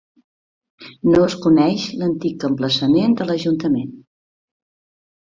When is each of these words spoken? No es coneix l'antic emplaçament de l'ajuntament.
No 1.09 1.19
es 1.25 1.35
coneix 1.43 1.83
l'antic 2.03 2.45
emplaçament 2.49 3.13
de 3.21 3.29
l'ajuntament. 3.29 3.93